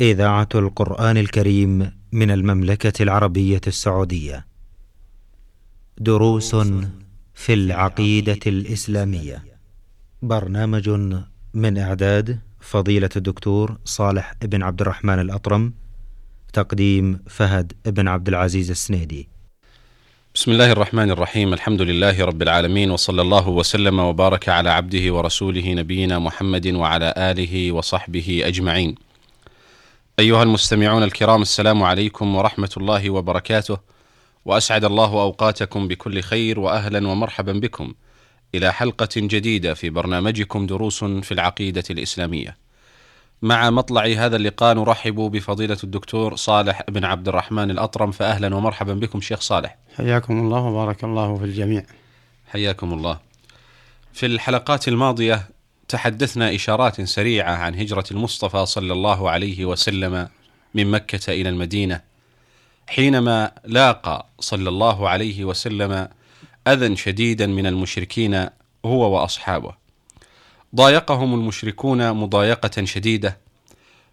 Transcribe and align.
إذاعة 0.00 0.48
القرآن 0.54 1.16
الكريم 1.16 1.92
من 2.12 2.30
المملكة 2.30 3.02
العربية 3.02 3.60
السعودية. 3.66 4.46
دروس 5.98 6.56
في 7.34 7.54
العقيدة 7.54 8.38
الإسلامية. 8.46 9.44
برنامج 10.22 10.88
من 11.54 11.78
إعداد 11.78 12.38
فضيلة 12.60 13.08
الدكتور 13.16 13.78
صالح 13.84 14.34
بن 14.42 14.62
عبد 14.62 14.80
الرحمن 14.80 15.18
الأطرم. 15.18 15.72
تقديم 16.52 17.20
فهد 17.26 17.72
بن 17.86 18.08
عبد 18.08 18.28
العزيز 18.28 18.70
السنيدي. 18.70 19.28
بسم 20.34 20.50
الله 20.50 20.72
الرحمن 20.72 21.10
الرحيم 21.10 21.52
الحمد 21.52 21.82
لله 21.82 22.24
رب 22.24 22.42
العالمين 22.42 22.90
وصلى 22.90 23.22
الله 23.22 23.48
وسلم 23.48 23.98
وبارك 23.98 24.48
على 24.48 24.70
عبده 24.70 25.14
ورسوله 25.14 25.72
نبينا 25.72 26.18
محمد 26.18 26.66
وعلى 26.66 27.14
آله 27.16 27.72
وصحبه 27.72 28.42
أجمعين. 28.44 28.94
أيها 30.18 30.42
المستمعون 30.42 31.02
الكرام 31.02 31.42
السلام 31.42 31.82
عليكم 31.82 32.36
ورحمة 32.36 32.70
الله 32.76 33.10
وبركاته 33.10 33.78
وأسعد 34.44 34.84
الله 34.84 35.12
أوقاتكم 35.22 35.88
بكل 35.88 36.20
خير 36.20 36.60
واهلا 36.60 37.08
ومرحبا 37.08 37.52
بكم 37.52 37.94
إلى 38.54 38.72
حلقة 38.72 39.08
جديدة 39.16 39.74
في 39.74 39.90
برنامجكم 39.90 40.66
دروس 40.66 41.04
في 41.04 41.32
العقيدة 41.32 41.84
الإسلامية. 41.90 42.56
مع 43.42 43.70
مطلع 43.70 44.04
هذا 44.04 44.36
اللقاء 44.36 44.74
نرحب 44.74 45.14
بفضيلة 45.14 45.78
الدكتور 45.84 46.36
صالح 46.36 46.82
بن 46.88 47.04
عبد 47.04 47.28
الرحمن 47.28 47.70
الأطرم 47.70 48.10
فاهلا 48.10 48.54
ومرحبا 48.54 48.94
بكم 48.94 49.20
شيخ 49.20 49.40
صالح. 49.40 49.76
حياكم 49.96 50.38
الله 50.38 50.60
وبارك 50.60 51.04
الله 51.04 51.36
في 51.36 51.44
الجميع 51.44 51.82
حياكم 52.48 52.92
الله. 52.92 53.18
في 54.12 54.26
الحلقات 54.26 54.88
الماضية 54.88 55.48
تحدثنا 55.88 56.54
إشارات 56.54 57.00
سريعة 57.00 57.54
عن 57.54 57.74
هجرة 57.74 58.04
المصطفى 58.10 58.66
صلى 58.66 58.92
الله 58.92 59.30
عليه 59.30 59.64
وسلم 59.64 60.28
من 60.74 60.90
مكة 60.90 61.32
إلى 61.32 61.48
المدينة 61.48 62.00
حينما 62.86 63.52
لاقى 63.64 64.26
صلى 64.40 64.68
الله 64.68 65.08
عليه 65.08 65.44
وسلم 65.44 66.08
أذى 66.66 66.96
شديدا 66.96 67.46
من 67.46 67.66
المشركين 67.66 68.48
هو 68.84 69.14
وأصحابه. 69.14 69.74
ضايقهم 70.74 71.34
المشركون 71.34 72.12
مضايقة 72.12 72.84
شديدة 72.84 73.38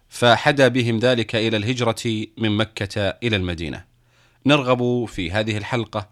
فحدا 0.08 0.68
بهم 0.68 0.98
ذلك 0.98 1.34
إلى 1.34 1.56
الهجرة 1.56 2.26
من 2.38 2.56
مكة 2.56 3.00
إلى 3.22 3.36
المدينة. 3.36 3.84
نرغب 4.46 5.04
في 5.04 5.30
هذه 5.30 5.56
الحلقة 5.56 6.08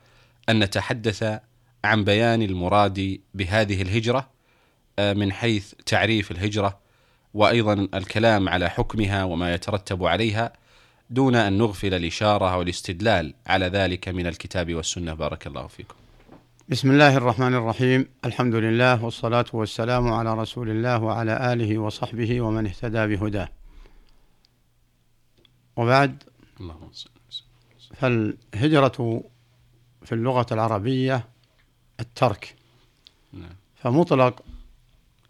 أن 0.49 0.59
نتحدث 0.59 1.41
عن 1.85 2.05
بيان 2.05 2.43
المراد 2.43 3.21
بهذه 3.35 3.83
الهجرة 3.83 4.32
من 4.99 5.33
حيث 5.33 5.75
تعريف 5.87 6.31
الهجرة 6.31 6.79
وأيضا 7.35 7.89
الكلام 7.95 8.49
على 8.49 8.71
حكمها 8.71 9.25
وما 9.25 9.55
يترتب 9.55 10.05
عليها 10.05 10.53
دون 11.11 11.37
أن 11.37 11.59
نغفل 11.59 11.95
الإشارة 11.95 12.57
والاستدلال 12.57 13.35
على 13.47 13.67
ذلك 13.67 14.09
من 14.09 14.27
الكتاب 14.27 14.75
والسنة. 14.75 15.15
بارك 15.15 15.47
الله 15.47 15.67
فيكم. 15.67 15.95
بسم 16.69 16.91
الله 16.91 17.17
الرحمن 17.17 17.55
الرحيم. 17.55 18.09
الحمد 18.25 18.55
لله 18.55 19.05
والصلاة 19.05 19.45
والسلام 19.53 20.13
على 20.13 20.35
رسول 20.35 20.71
الله 20.71 20.99
وعلى 21.03 21.53
آله 21.53 21.79
وصحبه 21.79 22.41
ومن 22.41 22.67
اهتدى 22.67 23.07
بهداه. 23.07 23.49
وبعد 25.77 26.23
اللهم 26.61 26.91
فالهجرة 27.95 29.23
في 30.05 30.13
اللغة 30.13 30.47
العربية 30.53 31.29
الترك. 32.01 32.57
نعم. 33.33 33.57
فمطلق 33.77 34.43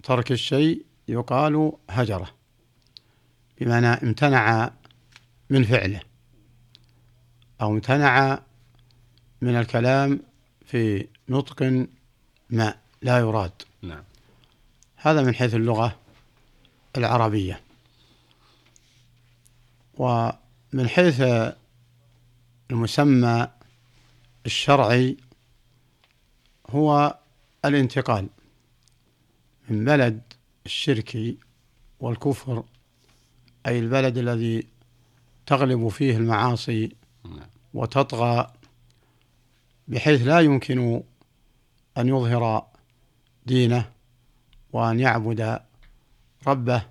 ترك 0.03 0.33
الشيء 0.33 0.85
يقال 1.09 1.73
هجرة 1.91 2.35
بمعنى 3.61 3.87
امتنع 3.87 4.71
من 5.51 5.65
فعله 5.65 6.01
أو 7.61 7.73
امتنع 7.73 8.43
من 9.41 9.57
الكلام 9.57 10.21
في 10.67 11.09
نطق 11.29 11.87
ما 12.51 12.75
لا 13.03 13.19
يراد. 13.19 13.53
نعم. 13.83 14.05
هذا 14.97 15.23
من 15.23 15.35
حيث 15.35 15.55
اللغة 15.55 15.99
العربية. 16.97 17.61
ومن 19.95 20.89
حيث 20.89 21.23
المسمى 22.71 23.49
الشرعي 24.47 25.17
هو 26.71 27.19
الانتقال. 27.65 28.29
من 29.69 29.85
بلد 29.85 30.23
الشرك 30.67 31.37
والكفر 32.01 32.65
أي 33.67 33.79
البلد 33.79 34.19
الذي 34.19 34.67
تغلب 35.47 35.89
فيه 35.89 36.17
المعاصي 36.17 36.97
نعم. 37.25 37.47
وتطغى 37.75 38.53
بحيث 39.89 40.27
لا 40.27 40.41
يمكن 40.41 41.03
أن 41.99 42.09
يظهر 42.09 42.67
دينه 43.47 43.91
وأن 44.73 45.01
يعبد 45.01 45.61
ربه 46.47 46.83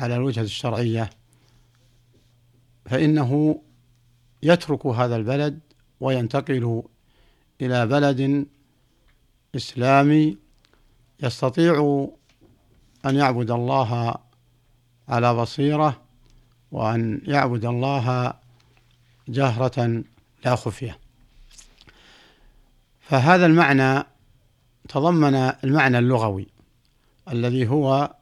على 0.00 0.16
الوجهة 0.16 0.42
الشرعية. 0.42 1.10
فإنه 2.86 3.62
يترك 4.42 4.86
هذا 4.86 5.16
البلد 5.16 5.60
وينتقل 6.00 6.82
إلى 7.60 7.86
بلد 7.86 8.46
إسلامي 9.56 10.38
يستطيع 11.22 12.08
أن 13.06 13.16
يعبد 13.16 13.50
الله 13.50 14.14
على 15.08 15.34
بصيرة 15.34 16.02
وأن 16.72 17.20
يعبد 17.24 17.64
الله 17.64 18.34
جهرة 19.28 20.02
لا 20.44 20.56
خفية 20.56 20.98
فهذا 23.00 23.46
المعنى 23.46 24.04
تضمن 24.88 25.34
المعنى 25.34 25.98
اللغوي 25.98 26.46
الذي 27.28 27.68
هو 27.68 28.14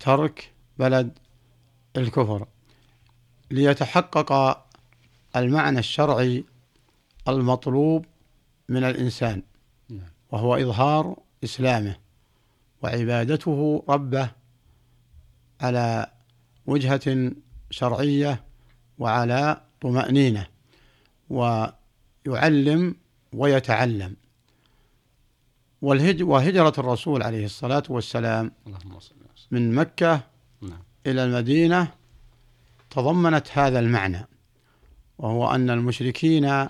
ترك 0.00 0.52
بلد 0.78 1.18
الكفر 1.96 2.46
ليتحقق 3.50 4.62
المعنى 5.36 5.78
الشرعي 5.78 6.44
المطلوب 7.28 8.06
من 8.68 8.84
الإنسان 8.84 9.42
نعم. 9.90 10.08
وهو 10.30 10.56
إظهار 10.56 11.16
إسلامه 11.44 12.01
وعبادته 12.82 13.84
ربه 13.88 14.30
على 15.60 16.06
وجهة 16.66 17.32
شرعية 17.70 18.44
وعلى 18.98 19.60
طمأنينة 19.80 20.46
ويعلم 21.30 22.94
ويتعلم. 23.32 24.16
والهج 25.82 26.22
وهجرة 26.22 26.72
الرسول 26.78 27.22
عليه 27.22 27.44
الصلاة 27.44 27.82
والسلام 27.88 28.52
من 29.50 29.74
مكة 29.74 30.20
نعم. 30.60 30.82
إلى 31.06 31.24
المدينة 31.24 31.92
تضمنت 32.90 33.46
هذا 33.52 33.78
المعنى 33.78 34.26
وهو 35.18 35.54
أن 35.54 35.70
المشركين 35.70 36.68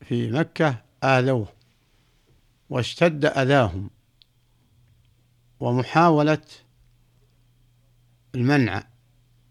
في 0.00 0.30
مكة 0.30 0.82
آذوه 1.04 1.48
واشتد 2.70 3.24
أذاهم. 3.24 3.90
ومحاولة 5.60 6.42
المنع 8.34 8.84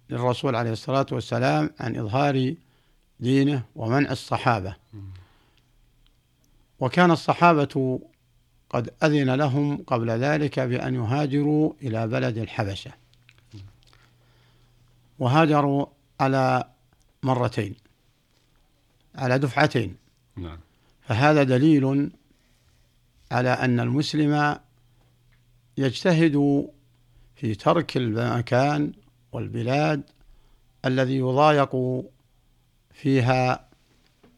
للرسول 0.09 0.55
عليه 0.55 0.71
الصلاة 0.71 1.05
والسلام 1.11 1.69
عن 1.79 1.95
إظهار 1.95 2.55
دينه 3.19 3.63
ومنع 3.75 4.11
الصحابة. 4.11 4.75
وكان 6.79 7.11
الصحابة 7.11 7.99
قد 8.69 8.93
أذن 9.03 9.35
لهم 9.35 9.83
قبل 9.87 10.09
ذلك 10.09 10.59
بأن 10.59 10.95
يهاجروا 10.95 11.73
إلى 11.81 12.07
بلد 12.07 12.37
الحبشة. 12.37 12.91
وهاجروا 15.19 15.85
على 16.19 16.63
مرتين 17.23 17.75
على 19.15 19.39
دفعتين. 19.39 19.95
نعم. 20.35 20.57
فهذا 21.01 21.43
دليل 21.43 22.11
على 23.31 23.49
أن 23.49 23.79
المسلم 23.79 24.59
يجتهد 25.77 26.67
في 27.35 27.55
ترك 27.55 27.97
المكان 27.97 28.91
والبلاد 29.31 30.03
الذي 30.85 31.17
يضايق 31.17 31.75
فيها 32.93 33.69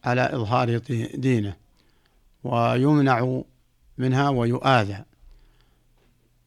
على 0.04 0.22
إظهار 0.22 0.78
دينه 1.14 1.56
ويمنع 2.44 3.42
منها 3.98 4.30
ويؤاذى. 4.30 5.04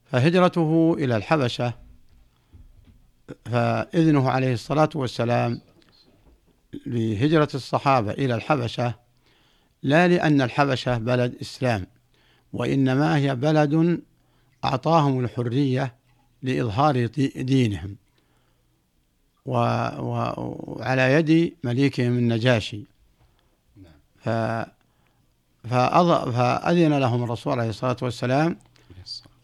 فهجرته 0.04 0.96
إلى 0.98 1.16
الحبشة 1.16 1.74
فإذنه 3.44 4.30
عليه 4.30 4.52
الصلاة 4.52 4.88
والسلام 4.94 5.60
لهجرة 6.86 7.48
الصحابة 7.54 8.10
إلى 8.10 8.34
الحبشة 8.34 8.94
لا 9.82 10.08
لأن 10.08 10.40
الحبشة 10.42 10.98
بلد 10.98 11.34
إسلام 11.40 11.86
وإنما 12.52 13.16
هي 13.16 13.34
بلد 13.34 14.02
أعطاهم 14.64 15.20
الحرية 15.24 15.94
لإظهار 16.42 17.06
دي- 17.06 17.28
دينهم. 17.36 17.96
وعلى 19.46 21.12
يد 21.12 21.54
مليكهم 21.64 22.18
النجاشي 22.18 22.82
ف... 24.24 24.28
فأذن 25.68 26.98
لهم 26.98 27.24
الرسول 27.24 27.52
عليه 27.60 27.68
الصلاة 27.70 27.96
والسلام 28.02 28.56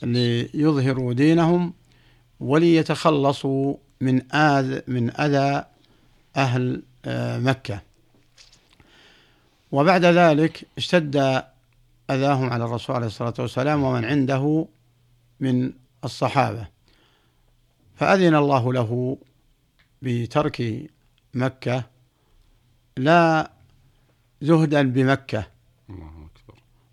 ليظهروا 0.02 1.12
دينهم 1.12 1.72
وليتخلصوا 2.40 3.74
من 4.00 4.32
آذ 4.34 4.80
من 4.86 5.20
أذى 5.20 5.64
أهل 6.36 6.82
آه، 7.04 7.38
مكة 7.38 7.80
وبعد 9.72 10.04
ذلك 10.04 10.66
اشتد 10.78 11.16
أذاهم 12.10 12.50
على 12.50 12.64
الرسول 12.64 12.96
عليه 12.96 13.06
الصلاة 13.06 13.34
والسلام 13.38 13.82
ومن 13.82 14.04
عنده 14.04 14.66
من 15.40 15.72
الصحابة. 16.04 16.68
فأذن 17.94 18.34
الله 18.34 18.72
له 18.72 19.18
بترك 20.02 20.86
مكة 21.34 21.84
لا 22.96 23.50
زهدا 24.40 24.82
بمكة. 24.82 25.46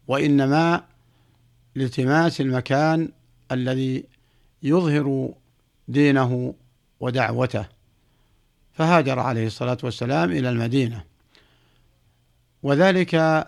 وإنما 0.08 0.84
لالتماس 1.76 2.42
المكان 2.42 3.12
الذي 3.52 4.06
يظهر 4.64 5.34
دينه 5.88 6.56
ودعوته. 7.00 7.66
فهاجر 8.74 9.20
عليه 9.20 9.48
الصلاة 9.48 9.78
والسلام 9.84 10.32
إلى 10.32 10.50
المدينة. 10.50 11.04
وذلك 12.64 13.46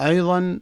أيضا 0.00 0.60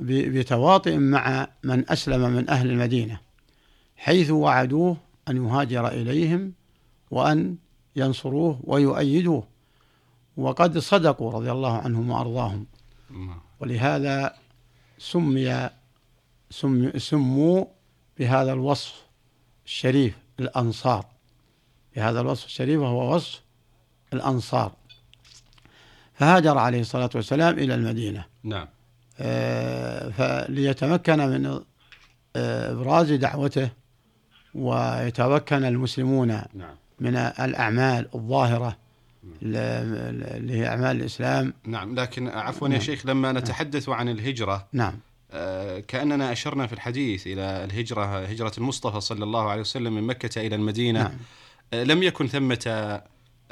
بتواطئ 0.00 0.96
مع 0.96 1.48
من 1.62 1.90
أسلم 1.90 2.30
من 2.30 2.50
أهل 2.50 2.70
المدينة 2.70 3.20
حيث 3.96 4.30
وعدوه 4.30 4.96
أن 5.28 5.46
يهاجر 5.46 5.88
إليهم 5.88 6.52
وأن 7.10 7.56
ينصروه 7.96 8.60
ويؤيدوه. 8.64 9.46
وقد 10.36 10.78
صدقوا 10.78 11.30
رضي 11.32 11.52
الله 11.52 11.78
عنهم 11.78 12.10
وأرضاهم. 12.10 12.66
ولهذا 13.60 14.34
سمي 14.98 15.70
سموا 16.96 17.64
بهذا 18.18 18.52
الوصف 18.52 19.02
الشريف 19.66 20.18
الأنصار. 20.40 21.06
بهذا 21.96 22.20
الوصف 22.20 22.46
الشريف 22.46 22.80
وهو 22.80 23.14
وصف 23.14 23.42
الأنصار. 24.12 24.72
فهاجر 26.14 26.58
عليه 26.58 26.80
الصلاة 26.80 27.10
والسلام 27.14 27.58
إلى 27.58 27.74
المدينة. 27.74 28.24
نعم. 28.42 28.68
فليتمكن 30.10 31.18
من 31.18 31.60
آه 32.36 32.72
إبراز 32.72 33.12
دعوته 33.12 33.70
ويتمكن 34.54 35.64
المسلمون 35.64 36.28
نعم. 36.28 36.74
من 37.00 37.16
الأعمال 37.16 38.08
الظاهرة 38.14 38.76
اللي 39.42 40.58
هي 40.58 40.68
أعمال 40.68 41.00
الإسلام 41.00 41.54
نعم 41.66 41.94
لكن 41.94 42.28
عفوا 42.28 42.68
يا 42.68 42.72
نعم. 42.72 42.82
شيخ 42.82 43.06
لما 43.06 43.32
نتحدث 43.32 43.88
عن 43.88 44.08
الهجرة 44.08 44.68
نعم 44.72 44.98
آه، 45.30 45.78
كأننا 45.78 46.32
أشرنا 46.32 46.66
في 46.66 46.72
الحديث 46.72 47.26
إلى 47.26 47.64
الهجرة 47.64 48.24
هجرة 48.24 48.52
المصطفى 48.58 49.00
صلى 49.00 49.24
الله 49.24 49.50
عليه 49.50 49.60
وسلم 49.60 49.92
من 49.92 50.02
مكة 50.02 50.46
إلى 50.46 50.56
المدينة 50.56 51.02
نعم. 51.02 51.16
آه، 51.72 51.84
لم 51.84 52.02
يكن 52.02 52.26
ثمة 52.26 53.00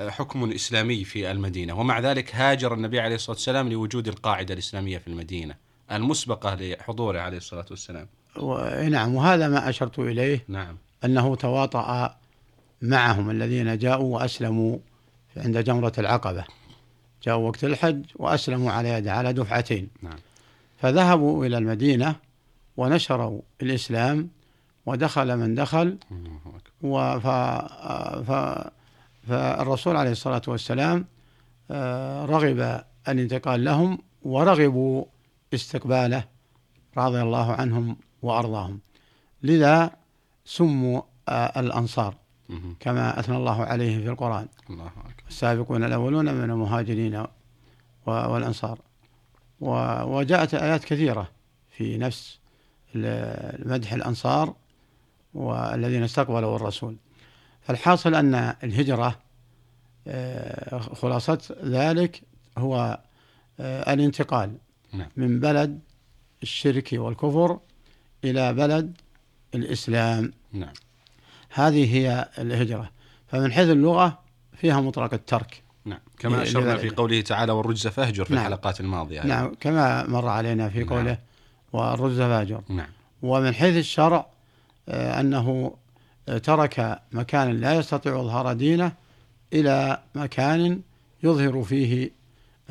حكم 0.09 0.53
إسلامي 0.53 1.05
في 1.05 1.31
المدينة 1.31 1.81
ومع 1.81 2.01
ذلك 2.01 2.35
هاجر 2.35 2.75
النبي 2.75 3.01
عليه 3.01 3.15
الصلاة 3.15 3.37
والسلام 3.37 3.69
لوجود 3.69 4.09
القاعدة 4.09 4.55
الإسلامية 4.55 4.99
في 4.99 5.09
المدينة 5.09 5.55
المسبقة 5.93 6.55
لحضوره 6.55 7.21
عليه 7.21 7.37
الصلاة 7.37 7.67
والسلام. 7.71 8.09
نعم 8.91 9.15
وهذا 9.15 9.49
ما 9.49 9.69
أشرت 9.69 9.99
إليه 9.99 10.45
نعم. 10.49 10.77
أنه 11.05 11.37
تواطأ 11.37 12.17
معهم 12.83 13.31
الذين 13.31 13.79
جاءوا 13.79 14.15
وأسلموا 14.15 14.79
عند 15.37 15.59
جمرة 15.59 15.93
العقبة. 15.99 16.45
جاءوا 17.23 17.49
وقت 17.49 17.65
الحج 17.65 18.05
وأسلموا 18.17 18.73
على 18.73 18.89
يده 18.89 19.13
على 19.13 19.33
دفعتين. 19.33 19.89
نعم. 20.03 20.19
فذهبوا 20.79 21.47
إلى 21.47 21.59
المدينة 21.59 22.17
ونشروا 22.77 23.41
الإسلام 23.63 24.29
ودخل 24.87 25.37
من 25.37 25.55
دخل 25.55 25.99
وف... 26.83 27.27
ف... 28.31 28.31
فالرسول 29.29 29.97
عليه 29.97 30.11
الصلاة 30.11 30.43
والسلام 30.49 31.05
آه، 31.71 32.25
رغب 32.25 32.85
الانتقال 33.09 33.65
لهم 33.65 33.99
ورغبوا 34.23 35.05
استقباله 35.55 36.25
رضي 36.97 37.23
الله 37.23 37.53
عنهم 37.53 37.97
وأرضاهم. 38.23 38.81
لذا 39.43 39.91
سموا 40.45 41.03
آه، 41.29 41.61
الأنصار 41.61 42.15
كما 42.81 43.21
أثنى 43.21 43.37
الله 43.37 43.65
عليه 43.65 43.99
في 43.99 44.09
القرآن. 44.09 44.49
الله 44.71 44.91
السابقون 45.29 45.85
الأولون 45.85 46.35
من 46.35 46.51
المهاجرين 46.51 47.27
والأنصار. 48.07 48.79
وجاءت 49.61 50.55
آيات 50.55 50.85
كثيرة 50.85 51.29
في 51.71 51.99
نفس 51.99 52.39
مدح 53.65 53.93
الأنصار 53.93 54.55
والذين 55.35 56.03
استقبلوا 56.03 56.57
الرسول. 56.57 56.97
فالحاصل 57.71 58.15
أن 58.15 58.55
الهجرة 58.65 59.19
آه، 60.07 60.79
خلاصة 60.79 61.39
ذلك 61.65 62.23
هو 62.59 63.01
آه، 63.61 63.93
الانتقال 63.93 64.57
نعم. 64.93 65.09
من 65.17 65.41
بلد 65.41 65.81
الشرك 66.43 66.89
والكفر 66.93 67.59
إلى 68.25 68.53
بلد 68.53 68.97
الإسلام 69.55 70.33
نعم. 70.53 70.73
هذه 71.51 71.97
هي 71.97 72.29
الهجرة 72.39 72.91
فمن 73.27 73.53
حيث 73.53 73.69
اللغة 73.69 74.19
فيها 74.57 74.81
مطلق 74.81 75.15
الترك 75.15 75.63
نعم 75.85 76.01
كما 76.19 76.43
أشرنا 76.43 76.77
في 76.77 76.91
قوله 76.91 77.21
تعالى 77.21 77.53
والرجز 77.53 77.87
فاهجر 77.87 78.25
في 78.25 78.35
نعم. 78.35 78.43
الحلقات 78.43 78.81
الماضية 78.81 79.23
نعم 79.23 79.55
كما 79.61 80.07
مر 80.07 80.29
علينا 80.29 80.69
في 80.69 80.85
قوله 80.85 81.03
نعم. 81.03 81.19
والرجز 81.73 82.19
فاهجر 82.19 82.63
نعم 82.69 82.89
ومن 83.23 83.55
حيث 83.55 83.77
الشرع 83.77 84.27
آه، 84.89 85.21
أنه 85.21 85.77
ترك 86.39 87.03
مكانا 87.13 87.53
لا 87.53 87.75
يستطيع 87.75 88.21
إظهار 88.21 88.53
دينه 88.53 88.93
إلى 89.53 90.03
مكان 90.15 90.81
يظهر 91.23 91.63
فيه 91.63 92.11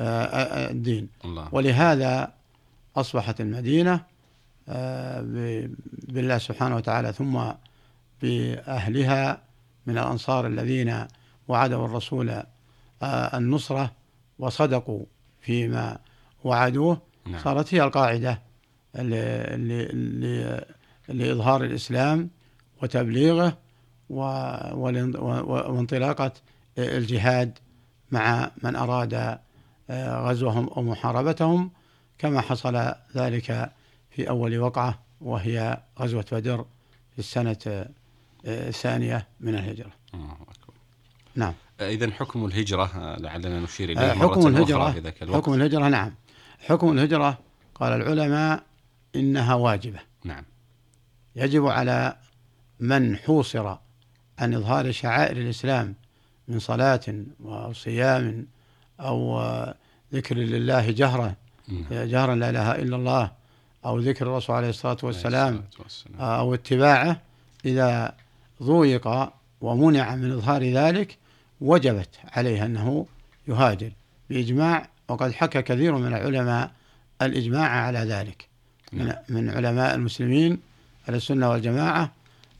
آه، 0.00 0.24
آه، 0.24 0.70
الدين 0.70 1.08
الله. 1.24 1.48
ولهذا 1.52 2.32
أصبحت 2.96 3.40
المدينة 3.40 4.10
بالله 6.08 6.38
سبحانه 6.38 6.76
وتعالى 6.76 7.12
ثم 7.12 7.40
بأهلها 8.22 9.42
من 9.86 9.98
الأنصار 9.98 10.46
الذين 10.46 11.06
وعدوا 11.48 11.86
الرسول 11.86 12.42
آه، 13.02 13.38
النصرة 13.38 13.92
وصدقوا 14.38 15.04
فيما 15.40 15.98
وعدوه 16.44 17.00
نعم. 17.26 17.42
صارت 17.42 17.74
هي 17.74 17.82
القاعدة 17.82 18.42
لإظهار 21.08 21.64
الإسلام 21.64 22.30
وتبليغه 22.82 23.58
وانطلاقة 25.40 26.32
الجهاد 26.78 27.58
مع 28.10 28.50
من 28.62 28.76
أراد 28.76 29.38
آه، 29.90 30.28
غزوهم 30.28 30.68
أو 30.68 30.82
محاربتهم 30.82 31.70
كما 32.18 32.40
حصل 32.40 32.94
ذلك 33.16 33.72
في 34.10 34.28
أول 34.28 34.58
وقعة 34.58 34.98
وهي 35.20 35.80
غزوة 35.98 36.24
بدر 36.32 36.64
في 37.12 37.18
السنة 37.18 37.86
الثانية 38.44 39.26
من 39.40 39.54
الهجرة. 39.54 39.92
الله 40.14 40.32
أكبر 40.32 40.74
نعم 41.34 41.54
إذا 41.80 42.10
حكم 42.10 42.44
الهجرة 42.44 43.16
لعلنا 43.18 43.60
نشير 43.60 43.90
إليه 43.90 44.12
حكم 44.12 44.46
الهجرة 44.46 44.90
إذا 44.90 45.12
حكم 45.34 45.54
الهجرة 45.54 45.88
نعم. 45.88 46.14
حكم 46.58 46.92
الهجرة 46.92 47.38
قال 47.74 47.92
العلماء 47.92 48.62
إنها 49.16 49.54
واجبة. 49.54 49.98
نعم. 50.24 50.44
يجب 51.36 51.66
على 51.66 52.16
من 52.80 53.16
حوصر 53.16 53.76
عن 54.38 54.54
إظهار 54.54 54.92
شعائر 54.92 55.36
الإسلام 55.36 55.94
من 56.48 56.58
صلاة 56.58 57.00
وصيام 57.40 58.46
أو 59.00 59.42
ذكر 60.14 60.36
لله 60.36 60.90
جهرا 60.90 61.34
نعم. 61.68 61.84
جهرا 61.90 62.34
لا 62.34 62.50
إله 62.50 62.72
إلا 62.74 62.96
الله 62.96 63.30
أو 63.84 63.98
ذكر 63.98 64.26
الرسول 64.26 64.56
عليه 64.56 64.68
الصلاة 64.68 64.96
والسلام 65.02 65.64
أو 66.20 66.54
اتباعه 66.54 67.20
إذا 67.64 68.14
ضويق 68.62 69.30
ومنع 69.60 70.16
من 70.16 70.32
إظهار 70.32 70.72
ذلك 70.72 71.18
وجبت 71.60 72.08
عليه 72.24 72.64
أنه 72.64 73.06
يهاجر 73.48 73.92
بإجماع 74.30 74.88
وقد 75.08 75.32
حكى 75.32 75.62
كثير 75.62 75.96
من 75.96 76.06
العلماء 76.06 76.70
الإجماع 77.22 77.68
على 77.68 77.98
ذلك 77.98 78.48
من, 78.92 79.06
نعم. 79.06 79.16
من 79.28 79.50
علماء 79.50 79.94
المسلمين 79.94 80.58
على 81.08 81.16
السنة 81.16 81.50
والجماعة 81.50 82.12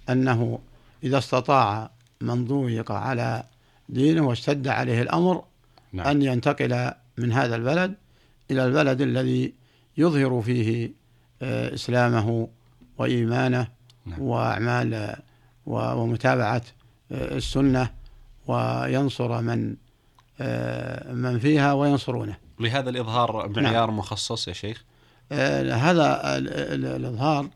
أنه 0.09 0.59
إذا 1.05 1.19
استطاع 1.19 1.91
من 2.21 2.45
ضويق 2.45 2.93
على 2.93 3.43
دينه 3.89 4.27
واشتد 4.27 4.69
عليه 4.69 5.03
الأمر 5.03 5.45
نعم. 5.93 6.07
أن 6.07 6.23
ينتقل 6.23 6.93
من 7.19 7.33
هذا 7.33 7.57
البلد 7.57 7.95
إلى 8.51 8.67
البلد 8.67 9.01
الذي 9.01 9.55
يظهر 9.97 10.43
فيه 10.43 10.93
آه، 11.43 11.75
إسلامه 11.75 12.49
وإيمانه 12.99 13.69
نعم. 14.07 14.23
وأعمال 14.23 15.17
ومتابعة 15.67 16.63
السنة 17.13 17.91
وينصر 18.47 19.41
من 19.41 19.77
من 21.13 21.39
فيها 21.39 21.73
وينصرونه 21.73 22.37
لهذا 22.61 22.91
الإظهار 22.91 23.49
معيار 23.49 23.87
نعم. 23.87 23.99
مخصص 23.99 24.49
يا 24.49 24.53
شيخ 24.53 24.85
هذا 25.33 26.21
الإظهار 26.37 27.49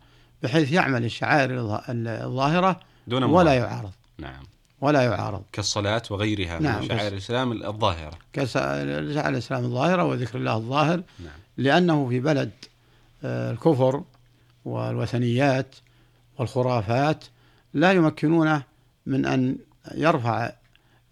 بحيث 0.42 0.72
يعمل 0.72 1.04
الشعائر 1.04 1.80
الظاهرة 1.88 2.80
دون 3.06 3.22
ولا 3.22 3.54
يعارض. 3.54 3.90
نعم. 4.18 4.42
ولا 4.80 5.02
يعارض. 5.02 5.42
كالصلاة 5.52 6.02
وغيرها 6.10 6.58
نعم 6.58 6.82
من 6.82 6.88
شعائر 6.88 7.12
الإسلام 7.12 7.52
الظاهرة. 7.52 8.18
كشعائر 8.32 8.98
الإسلام 9.28 9.64
الظاهرة 9.64 10.04
وذكر 10.04 10.38
الله 10.38 10.56
الظاهر 10.56 11.02
نعم. 11.18 11.38
لأنه 11.56 12.08
في 12.08 12.20
بلد 12.20 12.50
آه، 13.24 13.50
الكفر 13.50 14.02
والوثنيات 14.64 15.76
والخرافات 16.38 17.24
لا 17.74 17.92
يمكنونه 17.92 18.62
من 19.06 19.26
أن 19.26 19.56
يرفع 19.94 20.52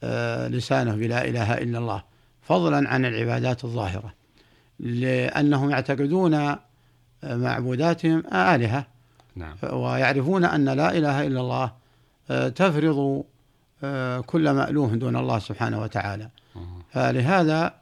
آه، 0.03 0.49
لسانه 0.49 0.95
بلا 0.95 1.25
إله 1.25 1.55
إلا 1.55 1.79
الله 1.79 2.03
فضلا 2.43 2.89
عن 2.89 3.05
العبادات 3.05 3.65
الظاهرة 3.65 4.15
لأنهم 4.81 5.71
يعتقدون 5.71 6.35
آه، 6.35 6.59
معبوداتهم 7.23 8.23
آلهة 8.33 8.87
نعم. 9.37 9.57
ويعرفون 9.73 10.45
أن 10.45 10.65
لا 10.65 10.97
إله 10.99 11.27
إلا 11.27 11.41
الله 11.41 11.73
تفرض 12.51 13.25
كل 14.27 14.51
مألوه 14.51 14.95
دون 14.95 15.17
الله 15.17 15.39
سبحانه 15.39 15.81
وتعالى 15.81 16.29
فلهذا 16.91 17.75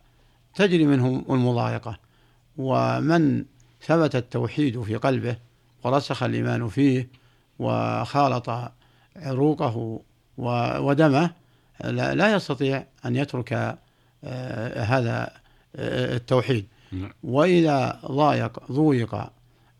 تجري 0.54 0.86
منهم 0.86 1.24
المضايقة 1.30 1.98
ومن 2.56 3.44
ثبت 3.82 4.16
التوحيد 4.16 4.82
في 4.82 4.96
قلبه 4.96 5.36
ورسخ 5.84 6.22
الإيمان 6.22 6.68
فيه 6.68 7.08
وخالط 7.58 8.50
عروقه 9.16 10.00
ودمه 10.78 11.30
لا 11.84 12.34
يستطيع 12.34 12.84
أن 13.04 13.16
يترك 13.16 13.78
آه، 14.24 14.82
هذا 14.82 15.30
آه، 15.76 16.16
التوحيد 16.16 16.66
نعم. 16.92 17.12
وإذا 17.22 18.00
ضايق 18.06 18.72
ضويق 18.72 19.30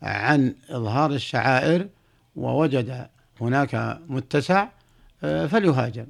عن 0.01 0.55
إظهار 0.69 1.11
الشعائر 1.11 1.87
ووجد 2.35 3.07
هناك 3.41 3.99
متسع 4.07 4.67
آه، 5.23 5.47
فليهاجر 5.47 6.05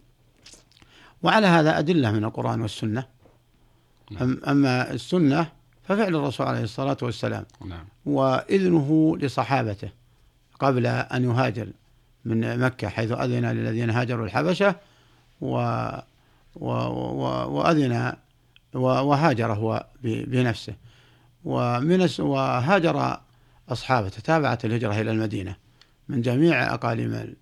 وعلى 1.24 1.48
هذا 1.48 1.80
أدلة 1.80 2.12
من 2.12 2.24
القرآن 2.24 2.62
والسنة 2.62 3.06
نعم. 4.12 4.42
أما 4.48 4.92
السنة 4.92 5.48
ففعل 5.84 6.16
الرسول 6.16 6.48
عليه 6.48 6.64
الصلاة 6.64 6.98
والسلام 7.02 7.46
نعم. 7.66 7.86
وإذنه 8.06 9.18
لصحابته 9.18 9.90
قبل 10.60 10.86
أن 10.86 11.24
يهاجر 11.24 11.68
من 12.26 12.60
مكة 12.60 12.90
حيث 12.90 13.12
أذن 13.12 13.46
للذين 13.46 13.90
هاجروا 13.90 14.26
الحبشة 14.26 14.76
و 15.42 15.56
و 16.56 16.70
و 16.70 17.24
وأذن 17.58 18.14
وهاجر 18.74 19.54
هو 19.54 19.86
بنفسه 20.04 20.74
ومن 21.44 22.10
وهاجر 22.20 23.18
أصحابه 23.70 24.10
تتابعت 24.10 24.66
الهجرة 24.66 25.02
إلى 25.02 25.12
المدينة 25.12 25.56
من 26.10 26.22
جميع 26.22 26.74
أقاليم 26.74 27.36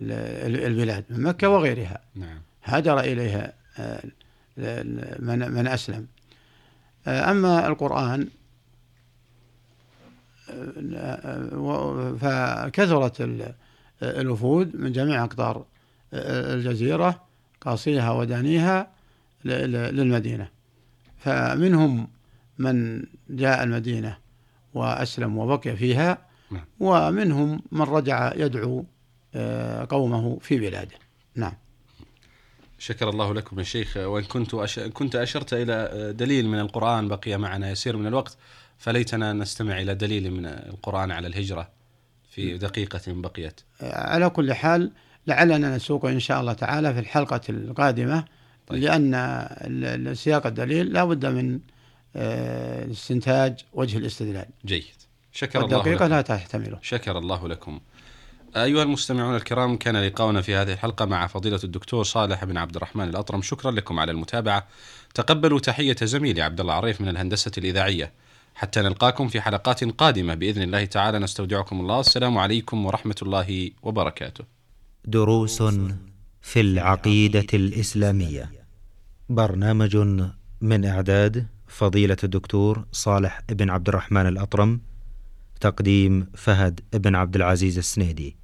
البلاد 0.00 1.04
من 1.10 1.22
مكة 1.22 1.48
وغيرها. 1.48 2.00
نعم. 2.14 2.40
هاجر 2.64 3.00
إليها 3.00 3.52
آه، 3.78 4.02
من 5.18 5.50
من 5.52 5.66
أسلم. 5.66 6.06
آه، 7.06 7.30
أما 7.30 7.66
القرآن 7.66 8.28
آه، 10.94 12.16
فكثرت 12.20 13.46
الوفود 14.02 14.76
من 14.76 14.92
جميع 14.92 15.24
أقطار 15.24 15.64
الجزيرة 16.14 17.22
قاصيها 17.60 18.10
ودانيها 18.10 18.90
للمدينة. 19.44 20.48
فمنهم 21.18 22.08
من 22.58 23.04
جاء 23.30 23.62
المدينة 23.62 24.18
وأسلم 24.76 25.38
وبقي 25.38 25.76
فيها. 25.76 26.18
نعم. 26.50 26.64
ومنهم 26.80 27.62
من 27.72 27.82
رجع 27.82 28.32
يدعو 28.36 28.84
قومه 29.88 30.38
في 30.38 30.58
بلاده. 30.58 30.94
نعم. 31.34 31.52
شكر 32.78 33.08
الله 33.08 33.34
لكم 33.34 33.58
يا 33.58 33.64
شيخ. 33.64 33.96
وإن 33.96 34.24
كنت 34.24 34.54
أش... 34.54 34.78
كنت 34.78 35.16
أشرت 35.16 35.54
إلى 35.54 36.12
دليل 36.12 36.48
من 36.48 36.58
القرآن 36.60 37.08
بقي 37.08 37.36
معنا 37.36 37.70
يسير 37.70 37.96
من 37.96 38.06
الوقت 38.06 38.36
فليتنا 38.78 39.32
نستمع 39.32 39.80
إلى 39.80 39.94
دليل 39.94 40.30
من 40.30 40.46
القرآن 40.46 41.10
على 41.10 41.26
الهجرة 41.26 41.68
في 42.30 42.58
دقيقة 42.58 43.00
بقيت. 43.06 43.60
على 43.80 44.30
كل 44.30 44.52
حال 44.52 44.92
لعلنا 45.26 45.76
نسوق 45.76 46.04
إن 46.06 46.20
شاء 46.20 46.40
الله 46.40 46.52
تعالى 46.52 46.94
في 46.94 47.00
الحلقة 47.00 47.40
القادمة 47.48 48.24
طيب. 48.66 48.82
لأن 48.82 50.14
سياق 50.14 50.46
الدليل 50.46 50.92
لا 50.92 51.04
بد 51.04 51.26
من 51.26 51.60
آه، 52.16 52.90
استنتاج 52.90 53.60
وجه 53.72 53.98
الاستدلال. 53.98 54.46
جيد. 54.66 54.84
شكر 55.32 55.64
الله 55.64 55.88
لكم. 55.88 56.04
لا 56.04 56.20
تحتمله. 56.20 56.78
شكر 56.82 57.18
الله 57.18 57.48
لكم. 57.48 57.80
أيها 58.56 58.82
المستمعون 58.82 59.36
الكرام 59.36 59.76
كان 59.76 59.96
لقاؤنا 59.96 60.42
في 60.42 60.54
هذه 60.54 60.72
الحلقة 60.72 61.04
مع 61.04 61.26
فضيلة 61.26 61.60
الدكتور 61.64 62.04
صالح 62.04 62.44
بن 62.44 62.56
عبد 62.56 62.76
الرحمن 62.76 63.08
الأطرم. 63.08 63.42
شكرا 63.42 63.70
لكم 63.70 64.00
على 64.00 64.12
المتابعة. 64.12 64.66
تقبلوا 65.14 65.58
تحية 65.58 65.96
زميلي 66.02 66.42
عبد 66.42 66.60
الله 66.60 66.74
عريف 66.74 67.00
من 67.00 67.08
الهندسة 67.08 67.52
الإذاعية. 67.58 68.12
حتى 68.54 68.80
نلقاكم 68.80 69.28
في 69.28 69.40
حلقات 69.40 69.84
قادمة. 69.84 70.34
بإذن 70.34 70.62
الله 70.62 70.84
تعالى 70.84 71.18
نستودعكم 71.18 71.80
الله. 71.80 72.00
السلام 72.00 72.38
عليكم 72.38 72.86
ورحمة 72.86 73.16
الله 73.22 73.70
وبركاته. 73.82 74.44
دروس 75.04 75.62
في 76.42 76.60
العقيدة 76.60 77.46
الإسلامية. 77.54 78.50
برنامج 79.28 79.96
من 80.60 80.84
إعداد 80.84 81.46
فضيلة 81.66 82.16
الدكتور 82.24 82.84
صالح 82.92 83.40
بن 83.48 83.70
عبد 83.70 83.88
الرحمن 83.88 84.26
الأطرم 84.26 84.80
تقديم 85.60 86.26
فهد 86.34 86.80
بن 86.94 87.14
عبد 87.14 87.36
العزيز 87.36 87.78
السنيدي. 87.78 88.36